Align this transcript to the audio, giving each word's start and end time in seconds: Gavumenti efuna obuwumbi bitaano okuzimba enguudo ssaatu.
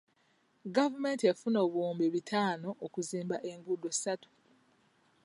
Gavumenti 0.75 1.23
efuna 1.31 1.59
obuwumbi 1.65 2.05
bitaano 2.15 2.69
okuzimba 2.85 3.37
enguudo 3.51 3.87
ssaatu. 3.93 4.29